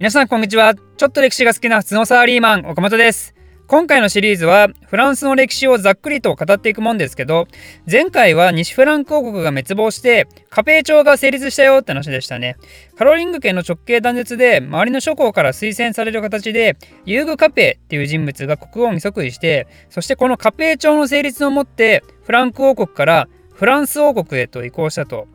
[0.00, 0.74] 皆さんこんにちは。
[0.74, 3.34] ちょっと歴史が好きな普通のサラリーマン岡本です。
[3.66, 7.46] 今回のシリーズはフランスの歴史をざっくりと語っていくもんですけど
[7.86, 12.56] 前回は西フランク王国が滅亡してカペー朝が成立したよって話でしたね。
[12.96, 25.28] カロリング家の直系断絶で周りの諸侯から推薦される形でユーグ・カペっていう人物が国王に即位してそしてこのカペー朝の成立をもってフランク王国からフランス王国へと移行したと。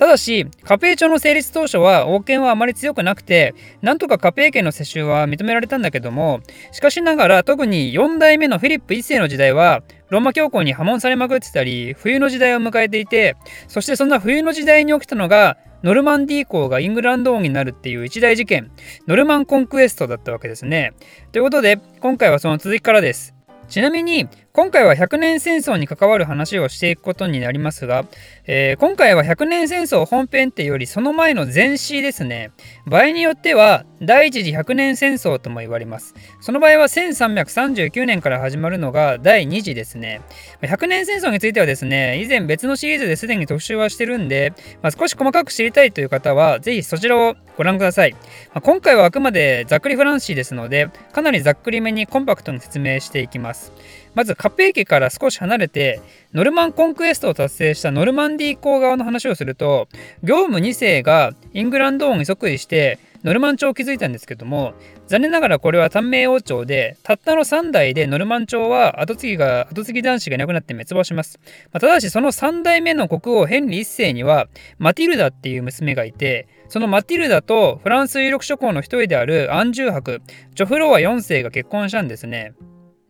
[0.00, 6.40] ただし、カペイ朝の成立当初は王権はあまり強くなくて、なんとかカペイ家の世襲は認められたんだけども、
[6.72, 13.36] しかしながら特に4代目のフィリップ1世の時代は、ローマ教皇に破門されまくってたり、冬の時代を迎えていて、
[13.68, 18.70] そしてそんな冬の時代に起きたのが、ノルマンディー公がイングランド王になるっていう一大事件、
[19.06, 20.94] ノルマンコンクエストだったわけですね。
[21.30, 23.34] ということで、今回はその続きからです。
[23.68, 28.04] ちなみに今回は100年戦争に関わる話をしていくことになりますが、
[28.48, 32.50] えー、今回は100年戦争本編っていうよりその前の前史ですね。
[32.84, 36.16] 場合によっては第一次100年戦争とも言われます。
[36.40, 40.20] その場合は1339年から始まるのが第2次ですね。
[40.62, 48.18] 100年戦争についてはですね以前別のシリーズですでに特集はしてるんで、まあ、少し細かく知りたいという方はぜひそちらをご覧ください、ま
[48.54, 53.72] あ、今回はあくまでざっくりフランシーですのでかなりざっくりめにコンパクトに説明していきます。
[54.14, 56.00] まずカペー家から少し離れて
[56.32, 59.88] ノルマンコンクエストを達成したノルマンディー公側の話をすると
[60.22, 64.72] 業務2世がイングランド王に即位してノルマン朝を築いたんですけども
[65.06, 74.48] 残念ながらこれは短命王朝でたったの3代でノルマン朝は後継ぎが後継ぎ男子がいなくなって滅亡します、まあ、ただしその3代目の国王ヘンリー1世には
[74.78, 80.22] マティルダっていう娘がいてそのマティルダとフランス有力諸侯の一人であるアンジュー伯
[80.54, 82.54] ジョフロワ4世が結婚したんですね。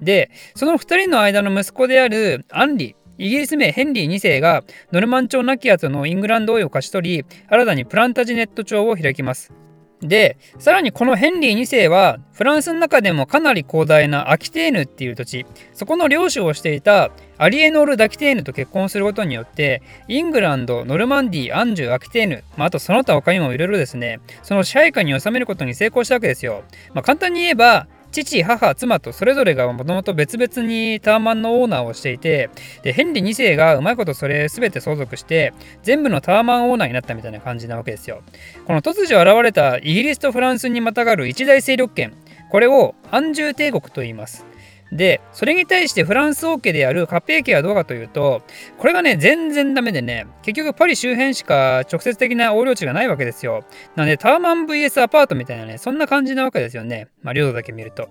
[0.00, 9.52] で、その2人の間の息子であるアンリ、イギリス名ヘンリー2世がノルマン朝亡き後のイングランド王位を勝ち取り、新たにプランタジネット朝を開きます。
[10.00, 26.62] で、さらにこのヘンリー2世は、フランスの中でもかなり広大なアキテーヌっていう土地、そこの領主をしていたアリエノール・ダキテーヌと結婚することによって、イングランド、ノルマンディ、アンジュ、アキテーヌ、まあ、あとその他他にもいろいろですね、その支配下に収めることに成功したわけですよ。
[26.94, 32.50] まあ、簡単に言えば、父、母、妻とそれぞれがもともと別々にタワマンのオーナーをしていて、
[32.82, 38.22] で、ヘンリー2世がうまいことそれ全て相続して、全部のタワマンオーナーになったみたいな感じなわけですよ。
[38.66, 42.12] この突如現れたイギリスとフランスにまたがる一大勢力圏、
[42.50, 44.49] これを安住帝国と言います。
[44.92, 48.42] で、それに対してフランス王家であるカペー家はどうかというと、
[48.78, 53.64] これがね、全然ダメでね、結局パリ周辺しか直接的な横領地がないわけですよ。
[53.94, 57.08] なので、タワマン VS アパートみたいなね、そんな感じなわけですよね。
[57.22, 58.08] まあ、領土だけ見ると。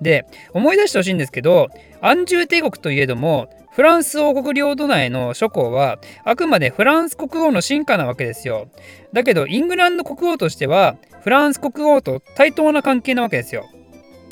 [0.00, 1.68] で、思い出してほしいんですけど、
[2.00, 8.68] 安住帝国といえども、フランス王国領土内の諸侯はあくまでフランス国王の進化なわけですよ。
[9.14, 13.64] だけどイングランド国王としてはフランス国王と対等な関係なわけですよ。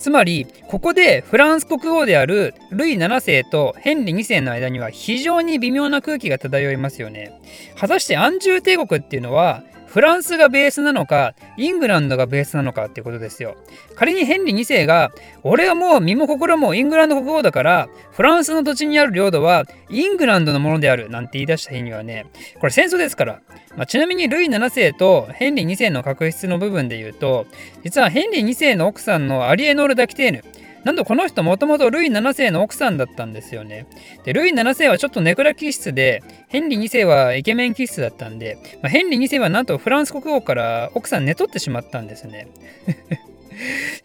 [0.01, 7.39] つまりここでフランス国王であるルイ7世とヘンリー2世の間には非常に微妙な空気が漂いますよね。
[7.77, 13.57] 果たして安住帝国っていうのはフランスがベースなのか、イングランドがベースなのかっていうことですよ。
[13.97, 15.11] 仮にヘンリー2世が、
[15.43, 22.27] 俺はもう身も心もイングランド国王だから、フランスの土地にある領土はイングランドのものであるなんて言い出した日にはね、
[22.61, 23.41] これ戦争ですから。
[23.75, 27.47] まあ、ちなみにルイ7世とヘンリー2世の確執の部分で言うと、
[27.83, 30.45] 実はヘンリー2世の奥さんのアリエノール・ダキテーヌ、
[30.85, 33.87] なんとこの人もともとルイ7世の奥さんだったんですよね。
[34.25, 42.49] で、ルイ7世はちょっとネクラ気質で、ヘンリー2世はイケメン気質だったんで、まあ、ヘンリー2世はなんとフランス国王から奥さん寝取ってしまったんですね。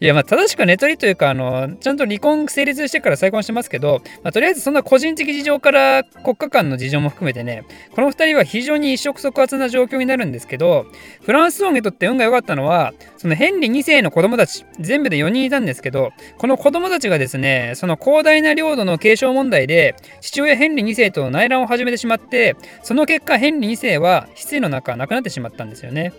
[0.00, 7.64] いや、まあ、正しく寝取りというか、あの、ちゃんと離婚成立してから再婚してますけど、まあ、とりあえずそんな個人的事情から国家間の事情も含めてね、
[7.94, 10.86] この2人は非常に一触即発な状況になるんですけど、
[11.22, 26.12] フランス王にとって運が良かったのは、そのヘンリー2世の子供たち、全部で4人いたんですけど、この子供たちがですね、その広大な領土の継承問題で、父親ヘンリー2世と内乱を始めてしまって、その結果ヘンリー2世は失意の中亡くなってしまったんですよね。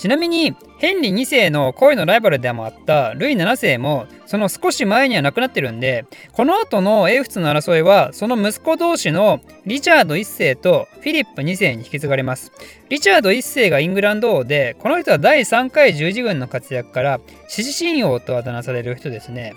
[0.00, 12.50] ちなみにヘンリー2世の恋のライバルでもあったルイ7世もその少し前には亡くなってるんでこの後の英仏の争いはその息子同士のリチャード1世とフィリップ2世に引き継がれます。
[12.88, 19.54] リチャード1世がイングランド王でこの人は第3回十字軍の活躍から獅子神王とあだ名される人ですね。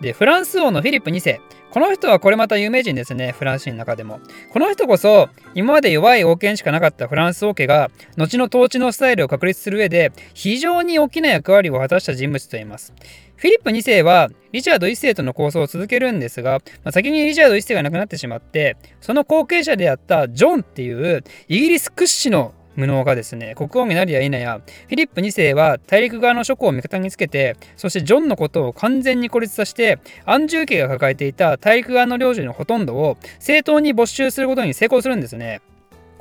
[0.00, 1.42] でフランス王のフィリップ2世。
[1.72, 4.20] この人はこれまた有名人ですね、フランス人の中でも。
[4.50, 12.92] この人こそ、今まで弱い王権しかなかったフランス王家が、後の統治のスタイルを確立する上で、非常に大きな役割を果たした人物と言います。
[13.36, 35.60] フィリップ2世はリチャード1世との構想を続けるんですが、まあ、先にリチャード1世が亡くなってしまってその後継者であったジョンっていうイギリス屈指の無能がですね国王になるや否やフィリップ2世は大陸側の諸侯を味方につけてそしてジョンのことを完全に孤立させてアンジュー家が抱えていた大陸側の領主のほとんどを正当に没収することに成功するんですね。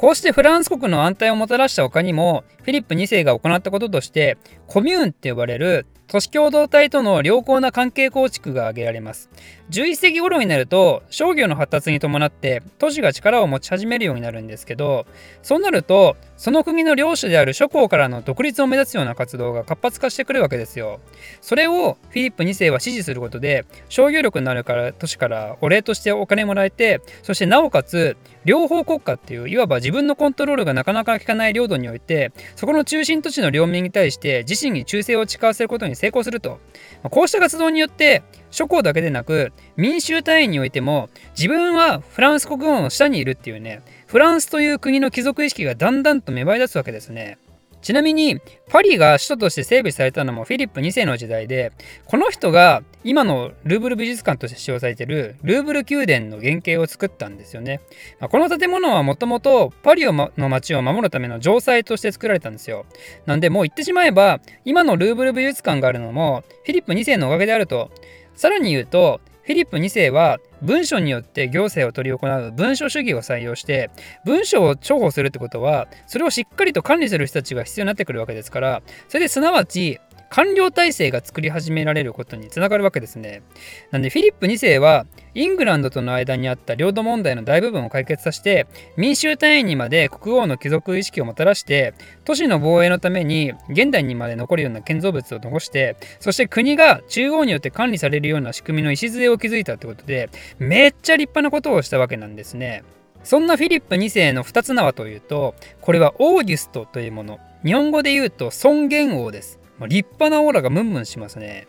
[0.01, 9.29] こうしてフランス国の安泰をもたらした他にもフィリップ2世が行ったこととしてコミューンって呼ばれる都市共同体との良好な関係構築が挙げられます。
[9.69, 15.05] 11世紀頃になると商業の発達に伴って都市が力を持ち始めるようになるんですけど
[15.43, 20.99] そうなるとその国の領主である諸侯からの独立を目指すような活動が活発化してくるわけですよ。
[21.39, 36.59] それをフィリップ2世は支持することで商業力になるから都市からお礼としてお金もらえてそしてなおかつ両方国家っていういわば自分のコントロールがなかなか効かない領土においてそこの中心都市の領民に対して自身に忠誠を誓わせることに成功すると
[37.03, 47.37] こうした活動によって諸侯だけでなく民衆単位においても自分はフランス国王の下にいるっていうねフランスという国の貴族意識がだんだんと芽生え出すわけですね。
[47.81, 51.71] ちなみにパリが首都として整備されたのもフィリップ2世の時代で
[52.05, 57.79] この人が今のルーブル美術館として使用されているルーブル宮殿の原型を作ったんですよね。
[58.19, 62.85] まあ、この建物はもともとパリの街を守るための城塞として作られたんですよ。
[63.25, 67.89] なんでもう言ってしまえば今のルーブル美術館があるのもフィリップ2世のおかげであると。
[68.35, 73.89] さらに言うとフィリップ2世は文書によって行政を執り行う文書主義を採用して
[74.25, 79.99] 文書を重宝するってことはそれをしっかりと管理する人たちが必要になってくるわけですからそれですなわち
[80.31, 83.43] 官僚体制が作り始められることにつながるわけですね。
[83.91, 85.05] なんでフィリップ2世は
[85.35, 91.93] イングランドとの間にあった領土問題の大部分を解決させて民衆単位にまで国王の貴族意識をもたらして
[92.23, 100.29] 都市の防衛のために現代にまで残るような建造物を残してそして国が中央によって管理されるような仕組みの礎を築いたってことで
[100.59, 102.83] めっちゃ立派なことをしたわけなんですね。
[103.23, 111.67] そんなフィリップ2世の2つ名はというとこれはオーギュストというもの日本語で言うと尊厳王です立派なオーラがムンムンしますね。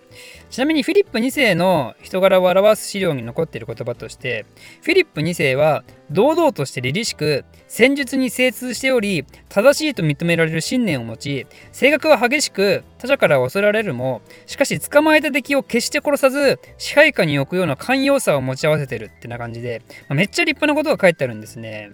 [0.50, 4.44] ちなみにフィリップ2世の人柄を表す資料に残っている言葉として、
[4.82, 21.90] フィリップ2世は堂々として凛々しく、戦術に精通しており、正しいと認められる信念を持ち、性格は激しく他者から恐れられるも、しかし捕まえた敵を決して殺さず、支配下に置くような寛容さを持ち合わせてるってな感じで、まあ、めっちゃ立派なことが書いてあるんですね。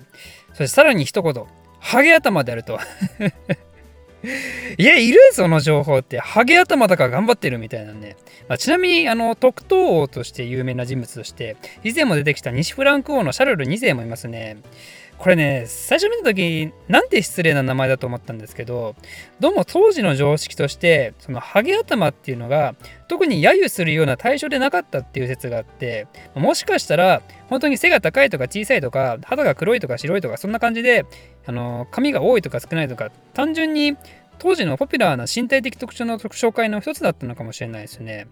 [0.49, 1.45] そしてさらに一言、
[1.81, 2.81] ハゲ頭であると
[4.77, 6.19] いや、いるその情報って。
[6.19, 8.17] ハゲ頭だから頑張ってるみたいなね。
[8.49, 14.59] まあ、ちなみに、あの、特等王として有名な人物として、以前も出てきた西フランク王のシャルル2世もいますね。
[15.19, 18.95] これね、最初見た時、なんて失礼な名前だと思ったんですけど、
[19.41, 22.77] どうも当時の常識として、そのハゲ頭っていうのが、
[23.09, 26.07] 特に揶揄するような対象でなかったっていう説があって、
[26.37, 31.05] もしかしたら、本当に背が高いとか小さいとか、肌が黒いとか白いとか、そんな感じで、
[31.47, 33.97] あの、髪が多いとか少ないとか、単純に
[34.39, 38.29] 当時のポピュラーな身体的特徴の紹介の一つだったのかもしれないですね。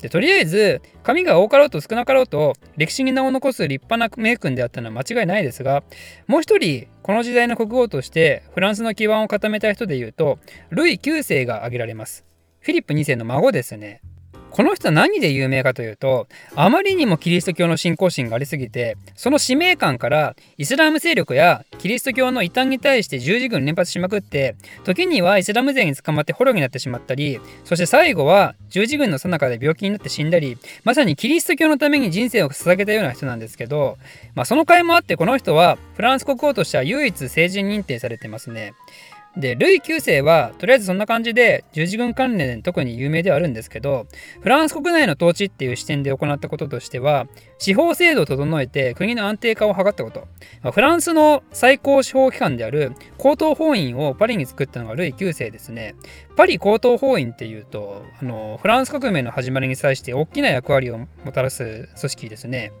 [0.00, 5.82] でとりあえず髪が多かろうと少なかろうと歴史に名を残す立派な名君であったのは間違いないですが
[6.28, 10.38] もう一人この時代の国王としてフランスの基盤を固めた人でいうと
[10.70, 12.24] ルイ9世が挙げられます。
[12.60, 14.02] フィリップ2世の孫ですね。
[14.50, 33.98] この人は何で有名かというとあまりにもキリスト教の信仰心がありすぎてその使命感からイスラム勢力やキリスト教の異端に対して十字軍連発しまくって時にはイスラム勢に捕まって捕虜になってしまったりそして最後は十字軍の最中で病気になって死んだりまさにキリスト教のために人生を捧げたような人なんですけど、
[34.34, 38.74] まあ、その甲斐もあってこの人はフランス国王としては唯一成人認定されてますね。
[39.36, 44.06] で、ルイ9世は、とりあえずそんな感じで、十字軍関連で特に有名ではあるんですけど、
[44.40, 47.26] フランス国内の統治っていう視点で行ったこととしては、
[47.58, 50.26] 司法制度を整えて国の安定化を図ったこと。
[50.72, 55.94] フランスの最高司法機関である高等法院をパリに作ったのがルイ9世ですね。
[56.36, 62.72] パリ高等法院っていうと、あの、フランス革命の始まりに際して大きな役割をもたらす組織ですね。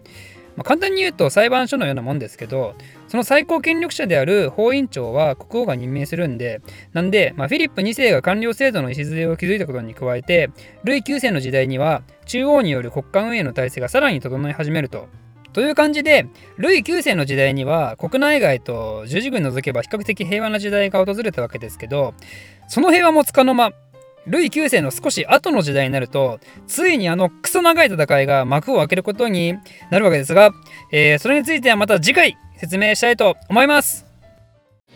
[0.58, 2.74] まあ、簡単に言うと裁判所のようなもんですけど
[3.06, 6.60] その最高権力者である法院長は国王が任命するんで
[6.92, 10.50] なんで、まあ、フィリップ2世が官僚制度の礎を築いたことに加えて
[10.82, 15.08] ルイ9世の時代には中央による国家運営の体制がさらに整い始めると。
[15.54, 22.14] という感じで、ルイ9世の時代には国内外と十字軍除けば比較的平和な時代が訪れたわけですけど、
[22.68, 23.72] その平和もつかの間、
[24.26, 29.54] ルイ9世の少し後の時代になると、ついにあのクソ長い戦いが幕を開けることに
[29.90, 30.52] なるわけですが、
[30.92, 34.06] えー、それについてはまた次回説明したいと思います。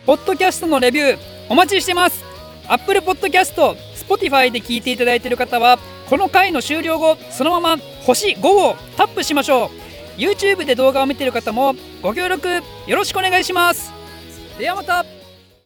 [0.05, 1.17] ポッドキャストのレビュー
[1.49, 2.23] お待ちしてます。
[2.67, 3.53] Apple Podcast、
[3.95, 9.83] Spotify で聞いていただいている方は、この回の終了後、そのまま星5をタップしましょう。
[10.17, 12.47] YouTube で動画を見ている方もご協力
[12.87, 13.91] よろしくお願いします。
[14.59, 15.05] ではまた